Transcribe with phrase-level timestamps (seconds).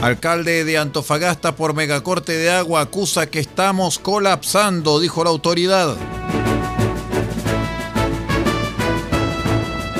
[0.00, 5.96] Alcalde de Antofagasta por megacorte de agua acusa que estamos colapsando, dijo la autoridad.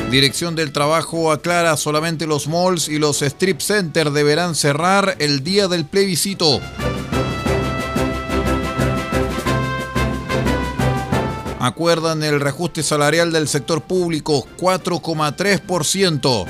[0.09, 5.67] Dirección del Trabajo aclara solamente los malls y los strip centers deberán cerrar el día
[5.67, 6.61] del plebiscito.
[11.59, 16.47] Acuerdan el reajuste salarial del sector público 4,3%.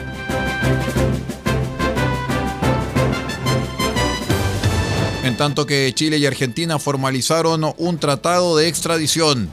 [5.29, 9.53] En tanto que Chile y Argentina formalizaron un tratado de extradición.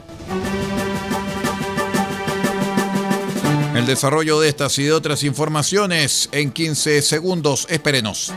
[3.74, 7.66] El desarrollo de estas y de otras informaciones en 15 segundos.
[7.68, 8.32] Espérenos.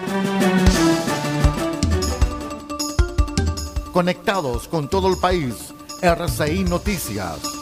[3.93, 5.55] Conectados con todo el país.
[6.01, 7.58] RCI Noticias.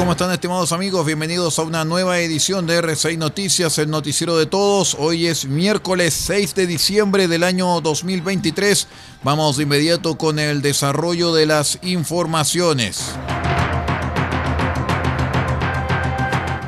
[0.00, 1.04] ¿Cómo están estimados amigos?
[1.04, 4.96] Bienvenidos a una nueva edición de R6 Noticias, el noticiero de todos.
[4.98, 8.88] Hoy es miércoles 6 de diciembre del año 2023.
[9.22, 13.12] Vamos de inmediato con el desarrollo de las informaciones.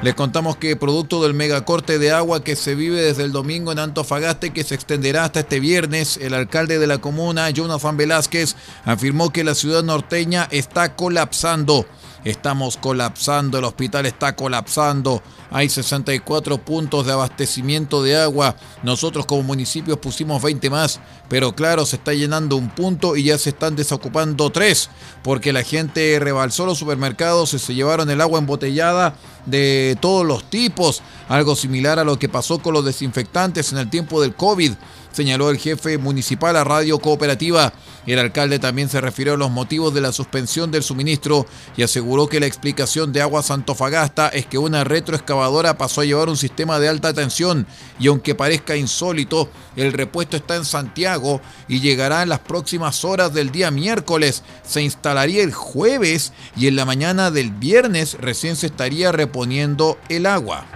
[0.03, 3.78] Les contamos que producto del megacorte de agua que se vive desde el domingo en
[3.78, 9.32] Antofagasta que se extenderá hasta este viernes, el alcalde de la comuna, Jonathan Velázquez, afirmó
[9.32, 11.87] que la ciudad norteña está colapsando.
[12.24, 15.22] Estamos colapsando, el hospital está colapsando.
[15.52, 18.56] Hay 64 puntos de abastecimiento de agua.
[18.82, 23.36] Nosotros como municipios pusimos 20 más, pero claro, se está llenando un punto y ya
[23.36, 24.88] se están desocupando tres,
[25.22, 29.14] porque la gente rebalsó los supermercados y se llevaron el agua embotellada
[29.44, 33.90] de todos los tipos, algo similar a lo que pasó con los desinfectantes en el
[33.90, 34.72] tiempo del COVID
[35.12, 37.72] señaló el jefe municipal a Radio Cooperativa.
[38.06, 41.46] El alcalde también se refirió a los motivos de la suspensión del suministro
[41.76, 45.41] y aseguró que la explicación de Aguas Antofagasta es que una retroexcavadora
[45.76, 47.66] pasó a llevar un sistema de alta tensión
[47.98, 53.32] y aunque parezca insólito, el repuesto está en Santiago y llegará en las próximas horas
[53.32, 54.42] del día miércoles.
[54.62, 60.26] Se instalaría el jueves y en la mañana del viernes recién se estaría reponiendo el
[60.26, 60.66] agua.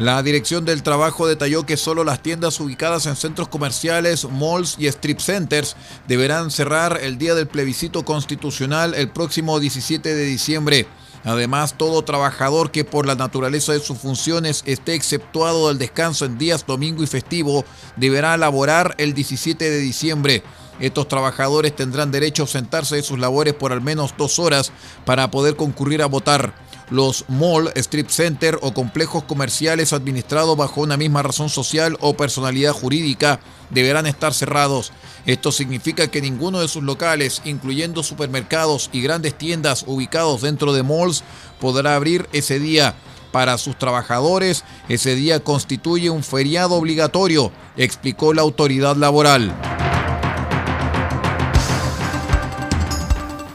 [0.00, 4.86] La Dirección del Trabajo detalló que solo las tiendas ubicadas en centros comerciales, malls y
[4.86, 5.76] strip centers
[6.08, 10.86] deberán cerrar el día del plebiscito constitucional el próximo 17 de diciembre.
[11.22, 16.38] Además, todo trabajador que por la naturaleza de sus funciones esté exceptuado del descanso en
[16.38, 17.66] días domingo y festivo
[17.96, 20.42] deberá laborar el 17 de diciembre.
[20.80, 24.72] Estos trabajadores tendrán derecho a sentarse de sus labores por al menos dos horas
[25.04, 26.54] para poder concurrir a votar
[26.90, 32.72] los mall, strip center o complejos comerciales administrados bajo una misma razón social o personalidad
[32.72, 33.40] jurídica
[33.70, 34.92] deberán estar cerrados.
[35.26, 40.82] Esto significa que ninguno de sus locales, incluyendo supermercados y grandes tiendas ubicados dentro de
[40.82, 41.22] malls,
[41.60, 42.94] podrá abrir ese día.
[43.30, 49.54] Para sus trabajadores, ese día constituye un feriado obligatorio, explicó la autoridad laboral.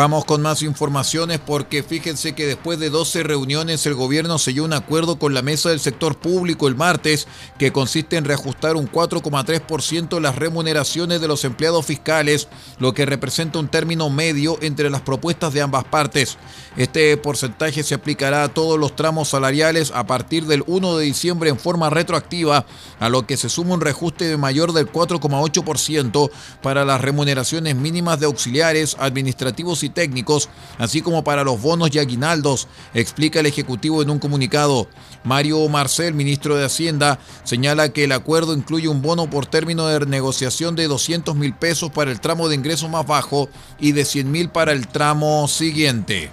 [0.00, 4.72] Vamos con más informaciones porque fíjense que después de 12 reuniones el gobierno selló un
[4.72, 10.18] acuerdo con la mesa del sector público el martes que consiste en reajustar un 4,3%
[10.18, 12.48] las remuneraciones de los empleados fiscales,
[12.78, 16.38] lo que representa un término medio entre las propuestas de ambas partes.
[16.78, 21.50] Este porcentaje se aplicará a todos los tramos salariales a partir del 1 de diciembre
[21.50, 22.64] en forma retroactiva,
[23.00, 26.30] a lo que se suma un reajuste mayor del 4,8%
[26.62, 30.48] para las remuneraciones mínimas de auxiliares, administrativos y técnicos,
[30.78, 34.88] así como para los bonos y aguinaldos, explica el Ejecutivo en un comunicado.
[35.24, 40.06] Mario Marcel, ministro de Hacienda, señala que el acuerdo incluye un bono por término de
[40.06, 43.48] negociación de 200 mil pesos para el tramo de ingreso más bajo
[43.78, 46.30] y de 100 mil para el tramo siguiente.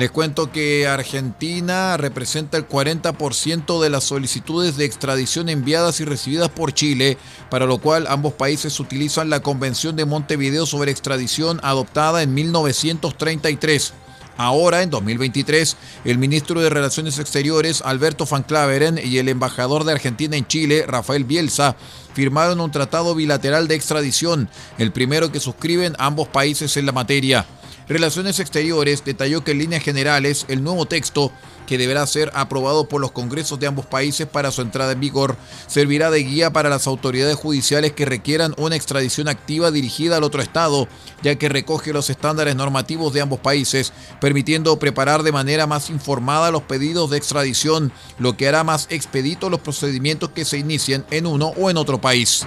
[0.00, 6.48] Les cuento que Argentina representa el 40% de las solicitudes de extradición enviadas y recibidas
[6.48, 7.18] por Chile,
[7.50, 13.92] para lo cual ambos países utilizan la Convención de Montevideo sobre extradición adoptada en 1933.
[14.38, 15.76] Ahora, en 2023,
[16.06, 20.86] el ministro de Relaciones Exteriores, Alberto Van Claveren, y el embajador de Argentina en Chile,
[20.88, 21.76] Rafael Bielsa,
[22.14, 24.48] firmaron un tratado bilateral de extradición,
[24.78, 27.44] el primero que suscriben ambos países en la materia.
[27.90, 31.32] Relaciones Exteriores detalló que en líneas generales el nuevo texto,
[31.66, 35.36] que deberá ser aprobado por los congresos de ambos países para su entrada en vigor,
[35.66, 40.40] servirá de guía para las autoridades judiciales que requieran una extradición activa dirigida al otro
[40.40, 40.86] Estado,
[41.24, 46.52] ya que recoge los estándares normativos de ambos países, permitiendo preparar de manera más informada
[46.52, 47.90] los pedidos de extradición,
[48.20, 52.00] lo que hará más expedito los procedimientos que se inicien en uno o en otro
[52.00, 52.46] país.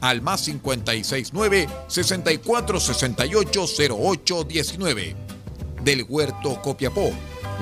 [0.00, 5.16] al más 569 64 68 08 19.
[5.82, 7.12] Del Huerto Copiapó,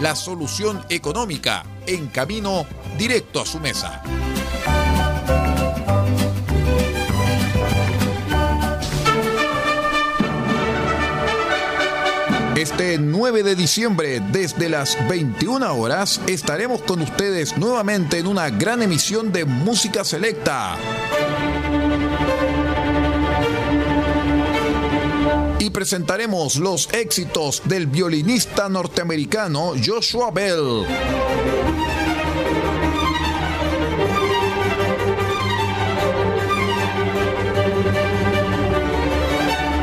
[0.01, 2.67] la solución económica en camino
[2.99, 4.03] directo a su mesa.
[12.57, 18.83] Este 9 de diciembre, desde las 21 horas, estaremos con ustedes nuevamente en una gran
[18.83, 20.77] emisión de Música Selecta.
[25.67, 30.87] Y presentaremos los éxitos del violinista norteamericano Joshua Bell.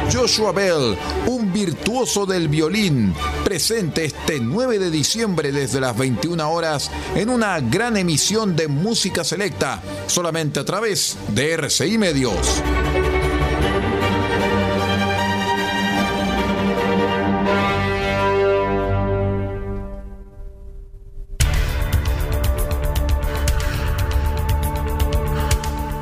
[0.10, 0.98] Joshua Bell,
[1.28, 3.13] un virtuoso del violín,
[3.44, 9.25] presente este 9 de diciembre desde las 21 horas en una gran emisión de música
[9.25, 12.63] selecta, solamente a través de RCI Medios.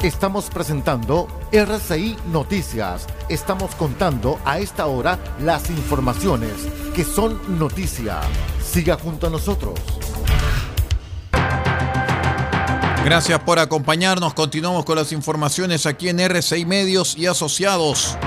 [0.04, 3.06] Estamos presentando RCI Noticias.
[3.30, 6.54] Estamos contando a esta hora las informaciones
[6.96, 8.20] que son noticia.
[8.60, 9.80] Siga junto a nosotros.
[13.06, 14.34] Gracias por acompañarnos.
[14.34, 18.18] Continuamos con las informaciones aquí en RCI Medios y Asociados.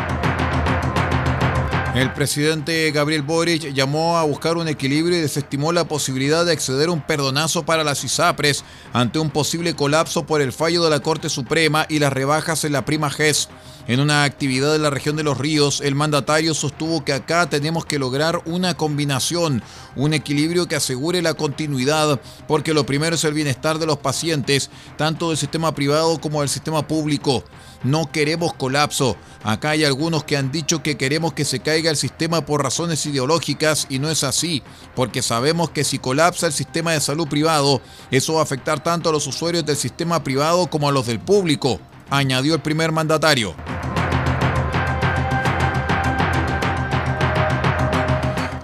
[1.94, 6.88] El presidente Gabriel Boric llamó a buscar un equilibrio y desestimó la posibilidad de acceder
[6.88, 10.98] a un perdonazo para las ISAPRES ante un posible colapso por el fallo de la
[10.98, 13.48] Corte Suprema y las rebajas en la prima GES.
[13.86, 17.86] En una actividad de la región de los ríos, el mandatario sostuvo que acá tenemos
[17.86, 19.62] que lograr una combinación,
[19.94, 24.68] un equilibrio que asegure la continuidad, porque lo primero es el bienestar de los pacientes,
[24.96, 27.44] tanto del sistema privado como del sistema público.
[27.84, 29.16] No queremos colapso.
[29.42, 33.04] Acá hay algunos que han dicho que queremos que se caiga el sistema por razones
[33.06, 34.62] ideológicas y no es así,
[34.96, 39.10] porque sabemos que si colapsa el sistema de salud privado, eso va a afectar tanto
[39.10, 41.78] a los usuarios del sistema privado como a los del público
[42.10, 43.54] añadió el primer mandatario.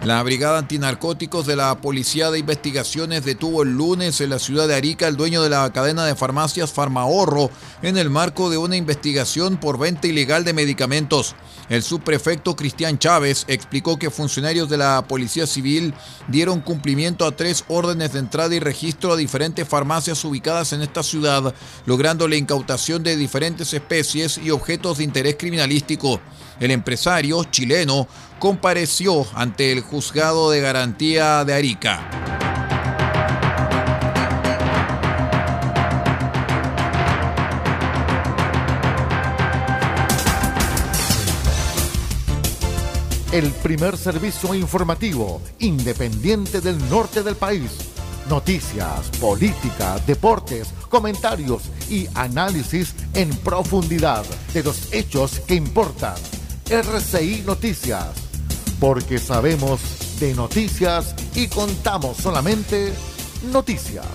[0.03, 4.75] La Brigada Antinarcóticos de la Policía de Investigaciones detuvo el lunes en la ciudad de
[4.75, 7.51] Arica el dueño de la cadena de farmacias Farmahorro
[7.83, 11.35] en el marco de una investigación por venta ilegal de medicamentos.
[11.69, 15.93] El subprefecto Cristian Chávez explicó que funcionarios de la Policía Civil
[16.29, 21.03] dieron cumplimiento a tres órdenes de entrada y registro a diferentes farmacias ubicadas en esta
[21.03, 21.55] ciudad,
[21.85, 26.23] logrando la incautación de diferentes especies y objetos de interés criminalístico.
[26.61, 28.07] El empresario chileno
[28.39, 32.11] compareció ante el juzgado de garantía de Arica.
[43.33, 47.71] El primer servicio informativo independiente del norte del país.
[48.29, 56.17] Noticias, política, deportes, comentarios y análisis en profundidad de los hechos que importan.
[56.71, 58.07] RCI Noticias,
[58.79, 59.81] porque sabemos
[60.21, 62.93] de noticias y contamos solamente
[63.51, 64.07] noticias.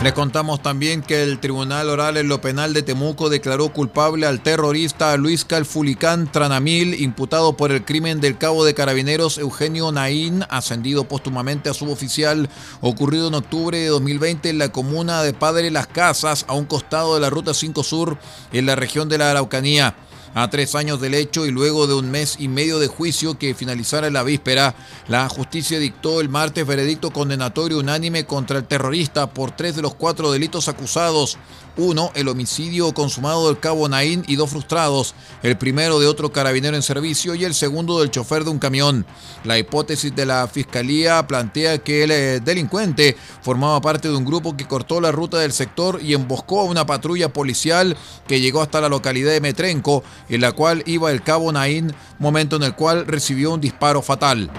[0.00, 4.40] Le contamos también que el Tribunal Oral en lo Penal de Temuco declaró culpable al
[4.40, 11.08] terrorista Luis Calfulicán Tranamil, imputado por el crimen del cabo de carabineros Eugenio Naín, ascendido
[11.08, 12.48] póstumamente a suboficial,
[12.80, 17.16] ocurrido en octubre de 2020 en la comuna de Padre Las Casas, a un costado
[17.16, 18.18] de la Ruta 5 Sur,
[18.52, 19.96] en la región de la Araucanía.
[20.34, 23.54] A tres años del hecho y luego de un mes y medio de juicio que
[23.54, 24.74] finalizara la víspera,
[25.08, 29.94] la justicia dictó el martes veredicto condenatorio unánime contra el terrorista por tres de los
[29.94, 31.38] cuatro delitos acusados.
[31.78, 36.74] Uno, el homicidio consumado del cabo Naín y dos frustrados, el primero de otro carabinero
[36.74, 39.06] en servicio y el segundo del chofer de un camión.
[39.44, 44.56] La hipótesis de la fiscalía plantea que el eh, delincuente formaba parte de un grupo
[44.56, 48.80] que cortó la ruta del sector y emboscó a una patrulla policial que llegó hasta
[48.80, 53.06] la localidad de Metrenco en la cual iba el cabo Naín, momento en el cual
[53.06, 54.50] recibió un disparo fatal.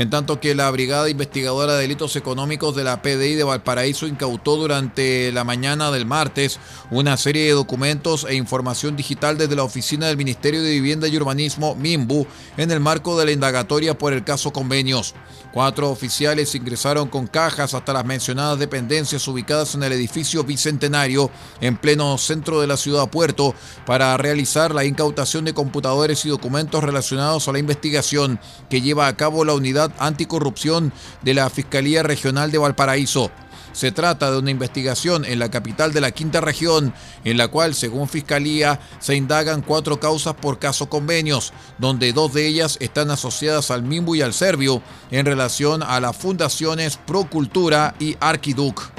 [0.00, 4.56] En tanto que la Brigada Investigadora de Delitos Económicos de la PDI de Valparaíso incautó
[4.56, 6.58] durante la mañana del martes
[6.90, 11.18] una serie de documentos e información digital desde la oficina del Ministerio de Vivienda y
[11.18, 12.26] Urbanismo, MIMBU,
[12.56, 15.14] en el marco de la indagatoria por el caso convenios.
[15.52, 21.30] Cuatro oficiales ingresaron con cajas hasta las mencionadas dependencias ubicadas en el edificio Bicentenario,
[21.60, 23.54] en pleno centro de la ciudad Puerto,
[23.84, 28.38] para realizar la incautación de computadores y documentos relacionados a la investigación
[28.70, 30.92] que lleva a cabo la unidad Anticorrupción
[31.22, 33.30] de la Fiscalía Regional de Valparaíso.
[33.72, 36.92] Se trata de una investigación en la capital de la quinta región,
[37.24, 42.46] en la cual, según Fiscalía, se indagan cuatro causas por caso convenios, donde dos de
[42.46, 48.16] ellas están asociadas al Mimbu y al Servio en relación a las fundaciones Procultura y
[48.20, 48.90] Arquiduc.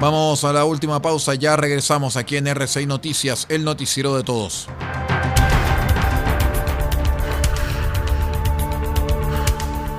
[0.00, 4.68] Vamos a la última pausa, ya regresamos aquí en RCI Noticias, el noticiero de todos.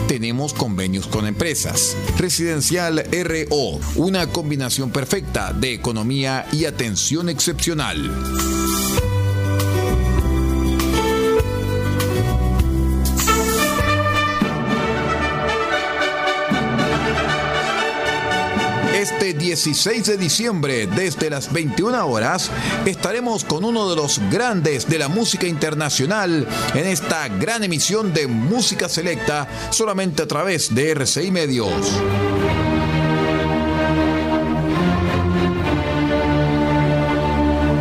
[0.08, 1.96] tenemos convenios con empresas.
[2.16, 8.12] Residencial RO, una combinación perfecta de economía y atención excepcional.
[19.56, 22.50] 16 de diciembre, desde las 21 horas,
[22.84, 28.26] estaremos con uno de los grandes de la música internacional en esta gran emisión de
[28.26, 31.72] música selecta solamente a través de RCI Medios.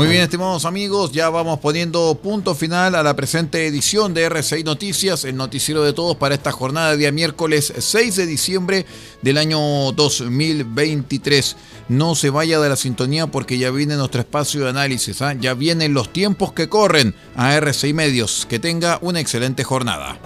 [0.00, 4.64] Muy bien, estimados amigos, ya vamos poniendo punto final a la presente edición de RCI
[4.64, 8.86] Noticias, el noticiero de todos para esta jornada de día miércoles 6 de diciembre
[9.20, 9.58] del año
[9.92, 11.54] 2023.
[11.90, 15.34] No se vaya de la sintonía porque ya viene nuestro espacio de análisis, ¿ah?
[15.34, 18.46] ya vienen los tiempos que corren a RCI Medios.
[18.48, 20.18] Que tenga una excelente jornada.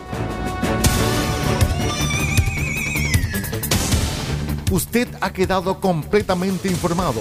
[4.71, 7.21] Usted ha quedado completamente informado.